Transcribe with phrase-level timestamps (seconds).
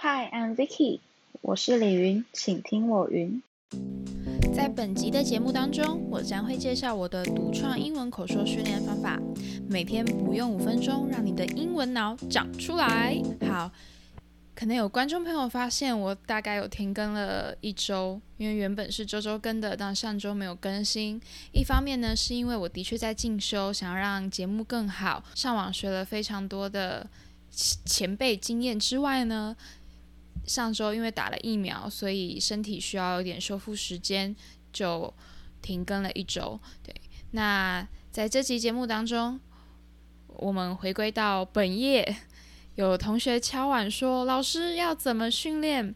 [0.00, 1.00] Hi, I'm Vicky，
[1.40, 3.42] 我是李云，请听我云。
[4.54, 9.20] 在本集的节目当中，我将会介绍我的独创英文口说训练方法，
[9.68, 13.20] 每天不用五分钟，让你的英文脑长出来。
[13.44, 13.72] 好。
[14.54, 21.20] 可能有观众朋友发现我大概有停更了一周，因为原本是周周更的，但上周没有更新。
[21.52, 27.04] 一方面呢，是因为我的确在进修，想要让节目更好，上网学了非常多的
[27.50, 29.56] 前辈经验之外呢，
[30.48, 34.34] 上周因为打了疫苗，所以身体需要有点修复时间，
[34.72, 35.12] 就
[35.62, 36.58] 停更了一周。
[36.82, 36.94] 对，
[37.32, 39.38] 那在这期节目当中，
[40.28, 42.16] 我们回归到本页。
[42.74, 45.92] 有同学敲碗说：“老师要怎么训练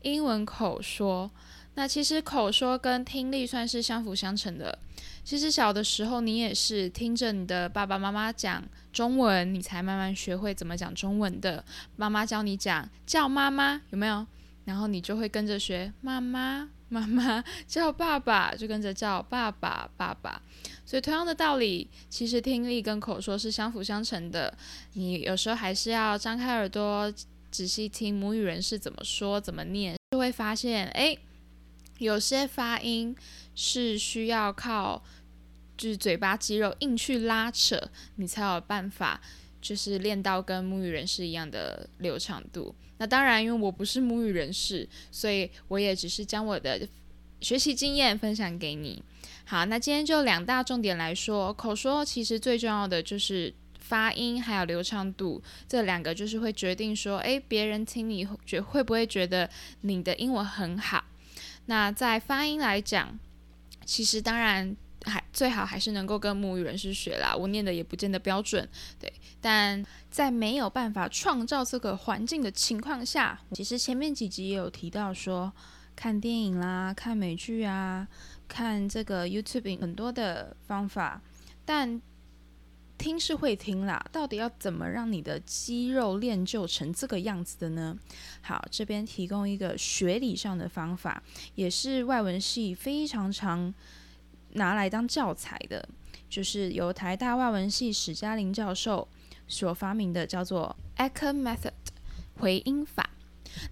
[0.00, 1.30] 英文口说？
[1.74, 4.78] 那其实口说跟听力算是相辅相成的。
[5.22, 11.62] 其实小的时候你也是听着你的爸爸妈妈讲中文，你才慢慢学会怎么讲中文的。
[11.96, 14.26] 妈妈教你讲叫妈妈，有没有？
[14.64, 20.40] 然后你就会跟着学妈妈。”妈妈 叫爸爸，就跟着叫爸爸爸爸。
[20.86, 24.56] 所以同样的道理，其实听力跟口说是相辅相成的。
[24.92, 27.12] 你有时候还是要张开耳朵，
[27.50, 31.16] 仔细听母语人士怎么说、怎么念，就会发现，哎，
[31.98, 33.16] 有些发音
[33.56, 35.02] 是需要靠
[35.84, 37.78] 就是嘴巴肌肉硬去拉扯，
[38.16, 39.20] 你才有办法
[39.60, 42.74] 就是练到跟母语人士一样的流畅度。
[42.96, 46.88] 那当然，因为我不是母语人士，所以我也只是将我的
[47.42, 49.02] 学习经验分享给你。
[49.44, 59.50] 好，那今天就两大重点来说，口说其实最重要的就是发音还有流畅度，这两个就是会决定说，诶，别人听你觉会不会觉得
[59.82, 61.04] 你的英文很好。
[61.66, 63.18] 那在发音来讲，
[63.84, 64.74] 其实当然。
[65.04, 68.66] 还最好还是能够跟母语人士学啦，我念的也不见得标准，
[68.98, 69.12] 对。
[69.40, 75.52] 但在没有办法创造这个环境的情况下，其实前面几集也有提到说，
[75.94, 78.08] 看电影啦、看美剧啊、
[78.48, 81.20] 看这个 YouTube 很多的方法，
[81.66, 82.00] 但
[82.96, 87.98] 听是会听啦，到底要怎么让你的肌肉练就成这个样子的呢？
[88.40, 91.22] 好，这边提供一个学理上的方法，
[91.56, 93.74] 也是外文系非常常。
[94.54, 95.88] 拿来当教材的，
[96.28, 99.06] 就是由台大外文系史嘉玲教授
[99.46, 101.72] 所发明的，叫做 Echo Method
[102.36, 103.10] 回音法。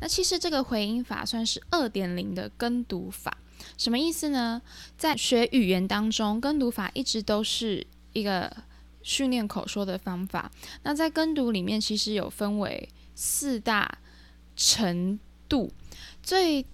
[0.01, 3.37] 那其实这个回音法算是二点零的跟读法，
[3.77, 4.63] 什么意思呢？
[4.97, 8.55] 在学语言当中，跟读法一直都是一个
[9.03, 10.51] 训练口说的方法。
[10.85, 13.99] 那在跟读里面，其实有分为四大
[14.55, 15.73] 程度，
[16.23, 16.65] 最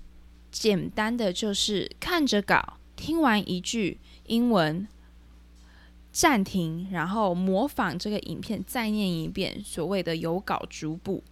[0.51, 2.78] 简单的就是看着稿。
[2.99, 4.87] 听完一句英文，
[6.11, 11.23] 暂停，然后模仿这个影片再念一遍，所谓的有稿逐步。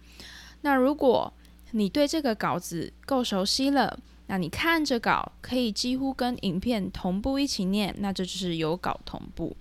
[0.61, 1.31] 那如果
[1.71, 9.55] 你对这个稿子够熟悉了，那你看着稿可以几乎跟影片同步一起念，那这就是有稿同步。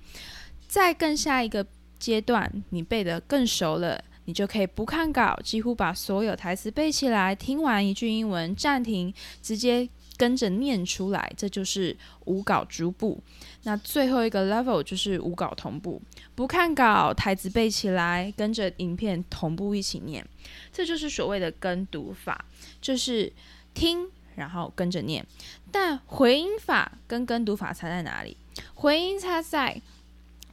[0.69, 1.67] 再更下一个
[1.99, 7.35] 阶段，你背得更熟了，你就可以不看稿，几乎把所有台词背起来。
[7.35, 9.13] 听完一句英文，暂停，
[9.43, 9.89] 直接。
[10.17, 13.21] 跟着念出来，这就是无稿逐步。
[13.65, 16.01] 那最后一个 level 就是无稿同步，
[16.35, 20.25] 不看稿，台词背起来，跟着影片同步一起念，
[20.73, 22.45] 这就是所谓的跟读法，
[22.81, 23.33] 就是
[23.75, 25.27] 听然后跟着念。
[25.71, 28.37] 但回音法跟跟读法差在哪里？
[28.75, 29.81] 回音差在，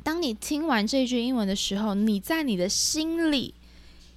[0.03, 3.53] 当你听完这句英文的时候，你在你的心里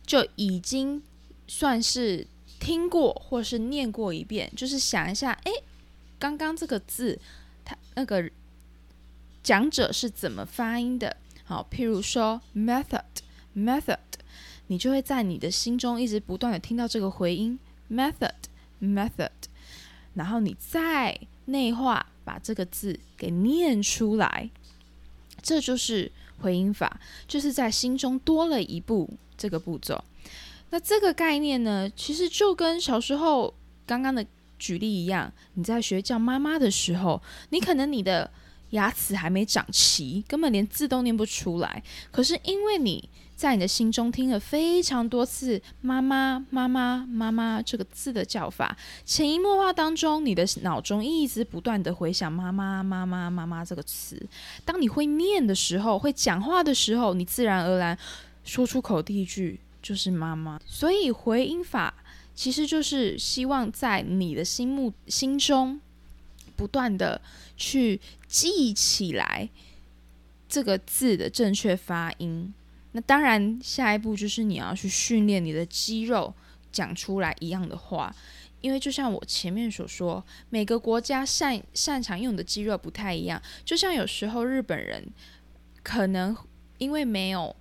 [0.05, 1.03] 就已经
[1.47, 2.27] 算是。
[2.67, 5.53] 听过或是念过一遍，就是想一下，哎，
[6.19, 7.17] 刚刚这个字，
[7.65, 8.29] 它那个
[9.41, 11.17] 讲者是怎么发音的？
[11.45, 14.01] 好，譬如说 method，method，
[14.67, 17.57] 你就会在你的心中一直不断的听到这个回音
[17.89, 19.31] method，method，
[20.15, 24.51] 然后你再内化，把这个字给念出来，
[25.41, 26.11] 这就是
[26.41, 30.03] 回音法，就是在心中多了一步这个步骤。
[30.71, 33.55] 那这个概念呢，其实就跟小时候
[33.87, 34.27] 刚刚的
[34.59, 38.31] 举例一样，你在学叫妈妈的时候，你可能你的
[38.71, 41.83] 牙齿还没长齐，根本连字都念不出来。
[42.11, 54.21] 可是因为你在你的心中听了非常多次“妈妈妈妈妈妈”这个字的叫法，潜移默化当中，你的脑中一直不断的回想“妈妈妈妈妈妈”这个词。
[54.65, 57.97] 当你会念的时候，会讲话的时候，你自然而然
[58.43, 59.61] 说出口第一句。
[59.87, 61.95] 就是妈妈，所以回音法
[62.35, 65.81] 其实就是希望在你的心目心中
[66.57, 67.21] 不断的
[67.57, 69.49] 去记起来
[70.49, 72.53] 这个字的正确发音。
[72.91, 76.35] 那当然，下一步就是你要去训练你的肌肉，
[76.73, 78.13] 讲出来一样的话。
[78.61, 83.41] 因为就像我前面所说，每个国家擅擅长用的肌肉不太一样。
[83.65, 85.07] 就像有时候日本人
[85.85, 86.37] 可能
[86.79, 87.55] 因为没有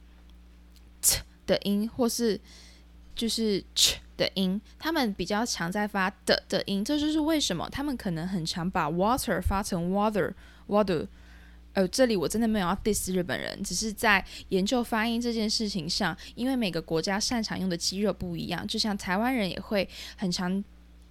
[1.46, 2.40] 的音，或是
[3.16, 3.64] 就是
[4.18, 6.84] 的音，他们比较常在发的的音。
[6.84, 10.34] 这就是为什么他们可能很常把 water 发成 water
[10.68, 11.08] water。
[11.74, 18.66] 呃，这里我真的没有要 diss 日本人，只是在研究发音这件事情上，因为每个国家擅长用的肌肉不一样。
[18.68, 20.64] 就像台湾人也会很常。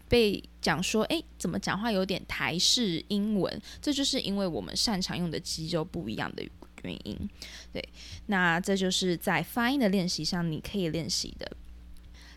[0.07, 3.61] 被讲说，哎，怎么讲话有点台式英文？
[3.81, 6.47] 这就是因为我们擅长用的肌肉不一样的
[6.85, 7.19] 原因。
[7.73, 7.83] 对，
[8.27, 11.51] 那这就是在发音的练习上你可以练习的。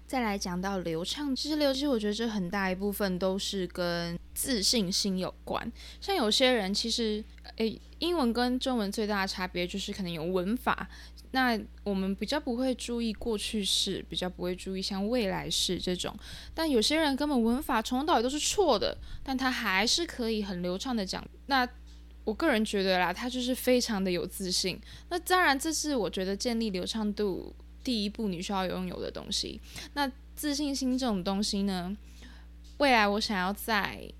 [0.07, 5.69] 再来讲到流畅，其实流其实我觉得这很大一部分都是跟自信心有关。
[5.99, 7.21] 像有些人其实，
[7.57, 10.87] 诶，英文跟中文最大的差别就是可能有文法。
[11.31, 16.17] 那我们比较不会注意过去式，比较不会注意像未来式这种。
[16.53, 21.21] 但有些人根本文法从头到尾都是错的，但他还是可以很流畅的讲。
[21.47, 21.67] 那
[22.27, 24.77] 我个人觉得啦，他就是非常的有自信。
[25.07, 29.61] 那当然，这是我觉得建立流畅度第一步你需要拥有的东西。
[29.93, 31.95] 那自信心这种东西呢，
[32.79, 34.11] 未来我想要再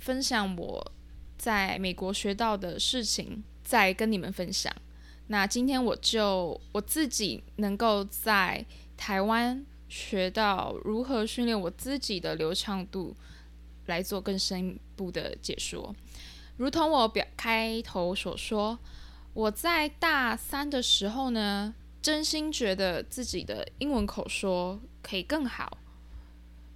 [0.00, 0.92] 分享我
[1.38, 4.74] 在美国学到的事情，再跟你们分享。
[5.28, 8.66] 那今天我就我自己能够在
[8.96, 13.14] 台湾学到如何训练我自己的流畅度，
[13.86, 15.94] 来做更深一步的解说。
[16.56, 18.78] 如同我表开头所说，
[19.34, 25.78] 我在大三的时候呢，真心觉得自己的英文口说可以更好，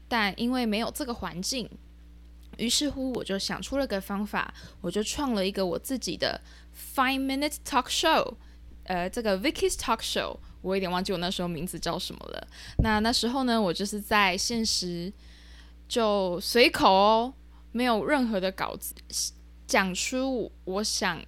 [0.08, 1.70] 但因为没有这个环境，
[2.58, 6.40] 于是乎我就想出了个方法，我就创了一个我自己的。
[6.94, 8.36] Five minute talk show，
[8.84, 12.48] 呃，这个 Vicky's talk show，我有点忘记我那时候名字叫什么了。
[12.78, 15.12] 那那时候呢，我就是在现实
[15.88, 17.34] 就随口哦，
[17.72, 18.94] 没有任何的稿子，
[19.70, 21.24] 讲出我想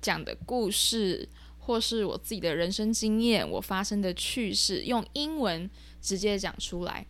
[0.00, 1.28] 讲的故事，
[1.58, 5.68] 或是我自己的人生经验，我发生的趣事，用英文
[6.00, 7.06] 直接讲出来。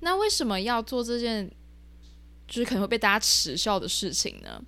[0.00, 1.50] 那为什么要做这件
[2.48, 4.64] 就是可能会被大家耻笑的事情呢？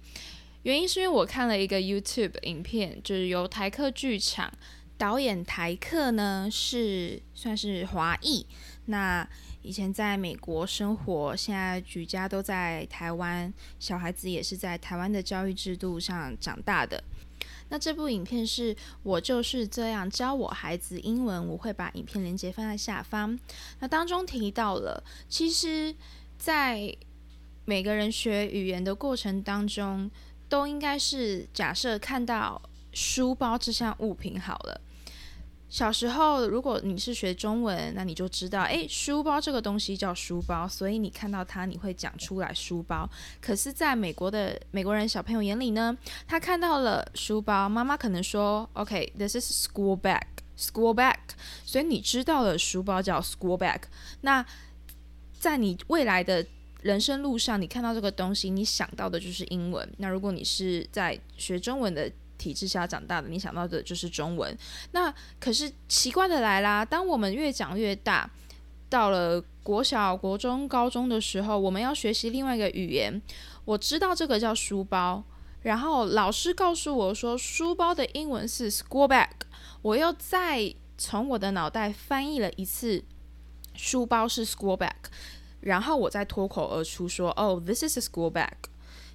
[0.65, 4.53] 原因是因为我看了一个 YouTube 影片，就是由台客剧场
[4.99, 8.47] 导演台客呢是算是华裔，
[8.85, 9.27] 那
[9.63, 17.03] 以前在美国生活，现在举家都在台湾，小孩子也是在台湾的教育制度上长大的。
[17.69, 23.39] 那这部影片是我就是这样教我孩子英文，我会把影片链接放在下方。
[23.81, 25.95] 那当中提到了，其实，
[26.37, 26.95] 在
[27.65, 30.11] 每个人学语言的过程当中。
[30.53, 32.61] 都应该是假设看到
[32.93, 34.79] 书包这项物品好了。
[35.73, 43.09] 小时候，如果你是学中文，那你就知道，诶，书包这个东西叫书包，所以你看到它，你会讲出来书包。
[43.41, 45.97] 可是，在美国的美国人小朋友眼里呢，
[46.29, 51.17] 他看到了书包，妈妈可能说，OK，this is school bag，school bag，
[51.65, 53.81] 所以你知道了书包叫 school bag。
[54.21, 54.45] 那
[55.41, 56.47] 在你未来的
[56.83, 59.91] 人生路上，你看到这个东西，你想到的就是英文。
[59.97, 64.59] 那如果你是在学中文的体制下长大的，你想到的就是中文。
[64.91, 68.29] 那可是奇怪的来啦，当我们越长越大，
[68.89, 73.23] 到了国小、国中、高中的时候，我们要学习另外一个语言。
[73.65, 75.23] 我知道这个叫书包，
[75.63, 79.29] 然后老师告诉我说，书包的英文是 school bag。
[79.83, 83.05] 我又再从我的脑袋翻译了一次，
[83.77, 84.91] 书包是 school bag。
[85.61, 88.51] 然后我再脱口而出说：“哦，this is a school bag。”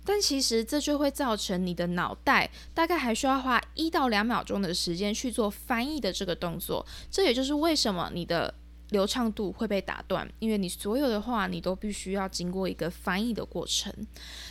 [0.07, 6.85] 但其实这就会造成你的脑袋大概还需要花一到两秒钟的时间去做翻译的这个动作。
[7.11, 8.53] 这也就是为什么你的
[8.91, 13.93] 流畅度会被打断，因为你所有的话你都必须要经过一个翻译的过程。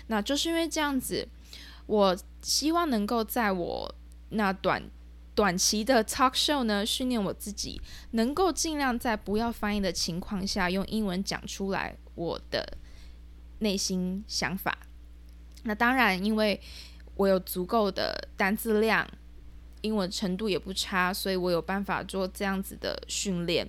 [0.09, 1.27] 那就是因为这样子，
[1.87, 3.95] 我希望能够在我
[4.29, 4.91] 那短。
[5.35, 7.79] 短期的 talk show 呢，训练我自己
[8.13, 12.79] 能够尽量在不要翻译的情况下，用英文讲出来我的
[13.59, 14.86] 内心想法。
[15.67, 16.59] 那当然，因为
[17.17, 19.07] 我有足够的单字量，
[19.83, 23.69] 英文程度也不差，所以我有办法做这样子的训练。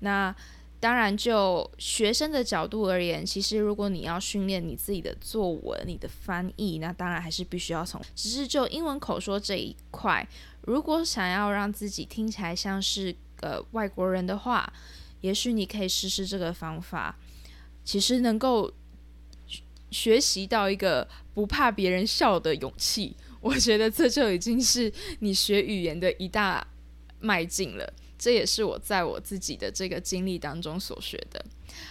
[0.00, 0.34] 那
[0.80, 8.00] 当然，就学生的角度而言，其实如果你要训练你自己的作文、你的翻译，那当然还是必须要从。
[8.16, 10.26] 只是就英文口说这一块。
[10.62, 14.72] 如果想要让自己听起来像是个外国人的话，
[15.20, 17.16] 也许你可以试试这个方法。
[17.84, 18.72] 其实能够
[19.92, 26.66] 学习到一个不怕别人笑的勇气， 我觉得这就已经是你学语言的一大
[27.20, 27.92] 迈进了。
[28.18, 31.44] 这也是我在我自己的这个经历当中所学的。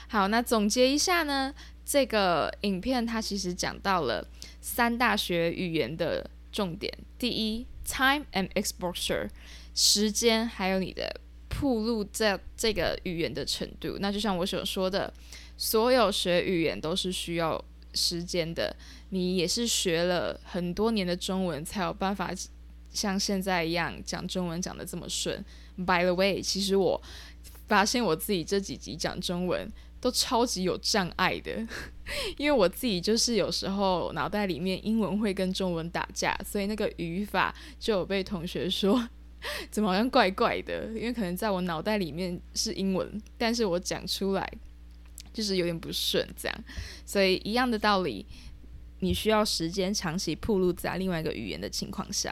[0.08, 1.54] 好，那总结一下呢，
[1.86, 4.26] 这个影片它其实讲到了
[4.62, 6.92] 三大学语言的重点。
[7.20, 9.30] 第一，time and exposure，
[9.76, 13.98] 时间还有你的铺路在这个语言的程度。
[14.00, 15.14] 那就像我所说的，
[15.58, 17.62] 所有学语言都是需要
[17.94, 18.76] 时间的。
[19.10, 22.32] 你也是学了很多年的中文，才有办法
[22.92, 25.44] 像现在一样讲中文讲的这么顺。
[25.78, 27.02] By the way，其实我
[27.68, 31.66] 发现我自己这几集讲中文都超级有障碍的，
[32.38, 39.10] 因为我自己就是有时候脑袋里面英文会跟中文打架，所以那个语法就有被同学说
[39.72, 44.54] 怎么好像怪怪的，因为可能在我脑袋里面是英文，但是我讲出来
[45.34, 46.64] 就是有点不顺这样，
[47.06, 48.26] 所以一样的道理。
[49.04, 52.32] 你需要时间长期铺路在另外一个语言的情况下。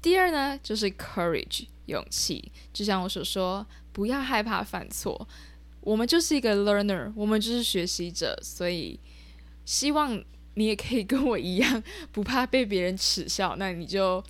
[0.00, 5.26] 第二呢，就是 courage 勇气，就像我所说，不要害怕犯错。
[5.80, 9.00] 我们就是一个 learner，我们就是学习者，所以
[9.64, 10.22] 希望
[10.54, 14.22] 你也可以跟我一样，不怕被别人耻笑，那你就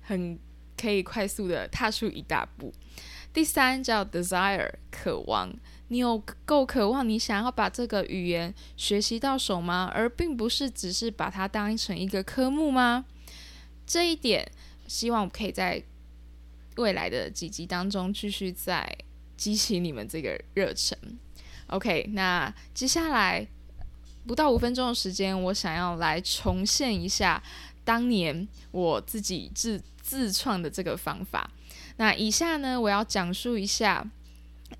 [0.00, 0.36] 很
[0.76, 2.74] 可以快速的踏出一大步。
[3.34, 5.52] 第三叫 desire 渴望。
[5.88, 9.90] 你有够渴望，你想要把这个语言学习到手吗？
[9.94, 13.04] 而并不是只是把它当成一个科目吗？
[13.86, 14.50] 这一点，
[14.86, 15.82] 希望我可以在
[16.76, 18.96] 未来的几集当中继续再
[19.36, 20.96] 激起你们这个热忱。
[21.66, 23.46] OK，那接下来
[24.26, 27.42] 不到五分钟的时间，我想要来重现一下
[27.84, 31.50] 当年我自己自自创的这个方法。
[31.97, 34.05] 那以下呢，我要讲述一下。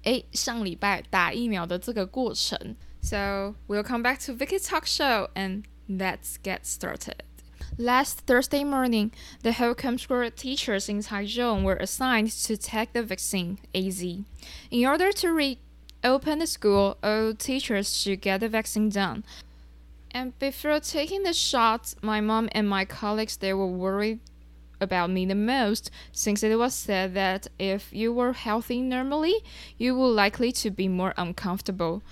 [0.03, 2.75] 诶，上礼拜打疫苗的这个过程。
[3.01, 7.21] So we'll come back to Vicky Talk Show and let's get started.
[7.77, 13.57] Last Thursday morning, the whole school teachers in Taichung were assigned to take the vaccine,
[13.73, 14.01] AZ.
[14.69, 19.23] In order to reopen the school, all teachers should get the vaccine done.
[20.11, 24.19] And before taking the shot, my mom and my colleagues they were worried
[24.84, 29.42] about me the most, since it was said that if you were healthy normally,
[29.76, 32.02] you would likely to be more uncomfortable.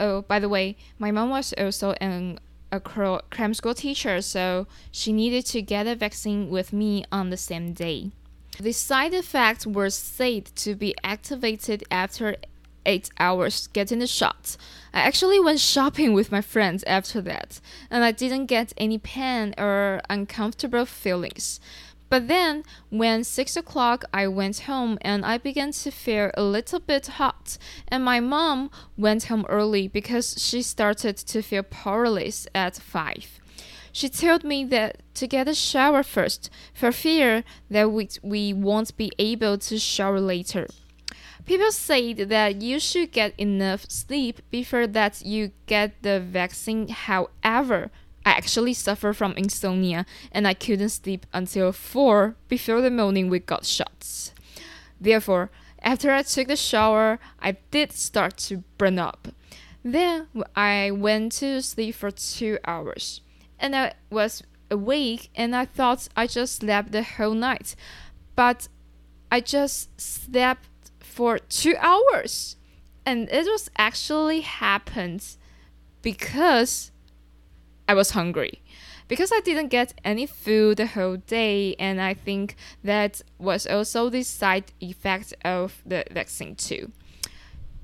[0.00, 2.40] Oh, by the way, my mom was also an
[2.72, 7.36] a cram school teacher, so she needed to get a vaccine with me on the
[7.36, 8.10] same day.
[8.58, 12.36] The side effects were said to be activated after
[12.84, 14.56] eight hours getting the shot.
[14.92, 17.60] I actually went shopping with my friends after that,
[17.90, 21.60] and I didn't get any pain or uncomfortable feelings.
[22.12, 26.78] But then, when six o'clock, I went home and I began to feel a little
[26.78, 27.56] bit hot.
[27.88, 33.40] And my mom went home early because she started to feel powerless at five.
[33.92, 38.94] She told me that to get a shower first, for fear that we, we won't
[38.98, 40.66] be able to shower later.
[41.46, 46.88] People say that you should get enough sleep before that you get the vaccine.
[46.88, 47.90] However,
[48.24, 53.40] I actually suffer from insomnia and I couldn't sleep until 4 before the morning we
[53.40, 54.32] got shots.
[55.00, 55.50] Therefore,
[55.82, 59.28] after I took the shower, I did start to burn up.
[59.84, 63.20] Then I went to sleep for 2 hours
[63.58, 67.74] and I was awake and I thought I just slept the whole night.
[68.36, 68.68] But
[69.32, 70.68] I just slept
[71.00, 72.56] for 2 hours
[73.04, 75.36] and it was actually happened
[76.02, 76.91] because
[77.92, 78.62] I was hungry
[79.06, 84.08] because I didn't get any food the whole day, and I think that was also
[84.08, 86.90] the side effect of the vaccine too.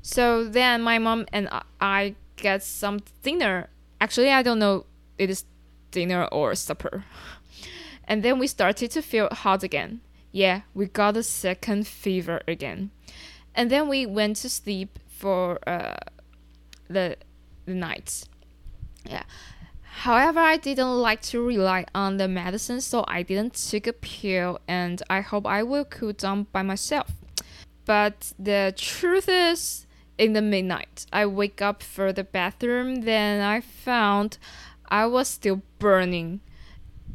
[0.01, 3.69] So then my mom and I get some dinner.
[4.01, 4.87] Actually, I don't know
[5.19, 5.45] it is
[5.91, 7.05] dinner or supper.
[8.11, 10.01] And then we started to feel hot again.
[10.33, 12.91] Yeah, we got a second fever again.
[13.55, 15.97] And then we went to sleep for uh,
[16.89, 17.17] the
[17.67, 18.25] the night.
[19.05, 19.25] Yeah.
[20.03, 24.61] However, I didn't like to rely on the medicine, so I didn't take a pill,
[24.69, 27.11] and I hope I will cool down by myself.
[27.85, 29.87] But the truth is,
[30.17, 34.39] in the midnight, I wake up for the bathroom, then I found
[34.89, 36.43] I was still burning.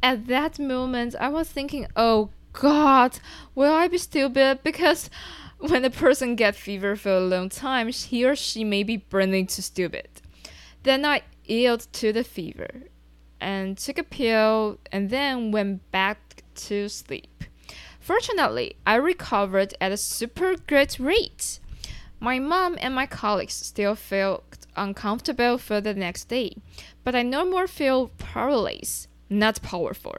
[0.01, 3.17] At that moment, I was thinking, oh God,
[3.55, 4.59] will I be stupid?
[4.61, 5.09] Because
[5.57, 9.47] when a person gets fever for a long time, he or she may be burning
[9.47, 10.09] to stupid.
[10.83, 11.21] Then I
[11.53, 12.83] yield to the fever
[13.39, 17.43] and took a pill and then went back to sleep.
[17.99, 21.59] Fortunately, I recovered at a super great rate.
[22.19, 26.55] My mom and my colleagues still felt uncomfortable for the next day,
[27.03, 30.17] but I no more feel powerless, not powerful.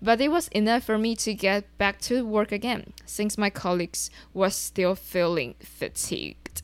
[0.00, 4.10] But it was enough for me to get back to work again, since my colleagues
[4.34, 6.62] were still feeling fatigued.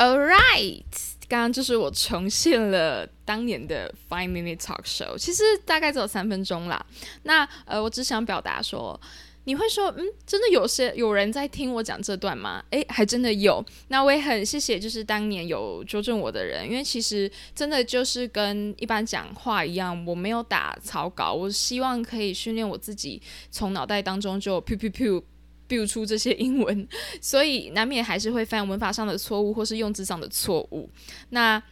[0.00, 6.84] Alright, 刚刚就是我重现了当年的 Five Minute Talk Show，其实大概只有三分钟啦。
[7.22, 9.00] 那呃，我只想表达说。
[9.44, 12.62] 你会说，嗯，真的有些有人在听我讲这段吗？
[12.70, 13.64] 诶，还真的有。
[13.88, 23.20] 那我也很谢谢，就是当年有纠正我的人，因为其实真的就是跟一般讲话一样，我没有打草稿，我希望可以训练我自己，
[23.50, 25.22] 从脑袋当中就 p 噗噗
[25.70, 26.88] biu 出这些英文，
[27.22, 30.90] 所以难免还是会犯文法上的错误或是用字上的错误。
[31.28, 31.62] 那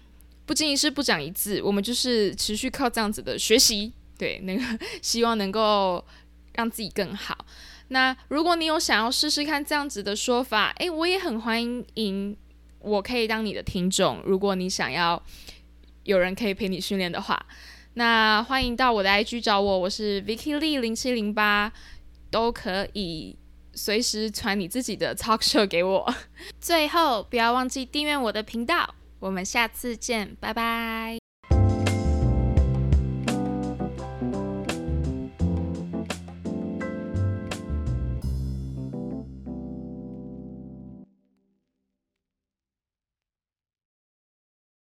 [0.47, 4.63] 不经一事不长一字，我们就是持续靠这样子的学习，对，那个
[5.03, 6.05] 希望能够。
[6.59, 7.47] 让自己更好。
[7.87, 11.63] 那如果你有想要试试看这样子的说法，诶，我也很欢
[11.95, 12.37] 迎，
[12.81, 14.21] 我可以当你的听众。
[14.25, 15.23] 如果你想要
[16.03, 17.47] 有人可以陪你训练的话，
[17.95, 21.73] 那欢迎到我的 IG 找我，我是 Vicky Lee 零七零八，
[22.29, 23.37] 都可以
[23.79, 26.15] 随时传你自己的 talk show 给我。
[26.61, 28.95] 最后，不要忘记订阅我的频道。
[29.21, 31.18] 我们下次见，拜拜。